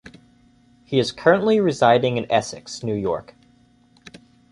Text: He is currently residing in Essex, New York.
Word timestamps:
He 0.83 0.97
is 0.97 1.11
currently 1.11 1.59
residing 1.59 2.17
in 2.17 2.25
Essex, 2.31 2.81
New 2.81 2.95
York. 2.95 3.35